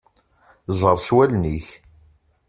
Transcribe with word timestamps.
Ẓer 0.79 0.97
s 1.05 1.07
wallen-ik. 1.15 1.67